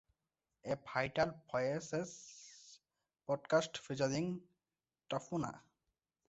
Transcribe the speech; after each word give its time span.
A 0.65 0.75
Vital 0.83 1.33
Voices 1.51 2.13
podcast 3.27 3.77
featuring 3.85 4.33
Tafuna’i 5.07 5.61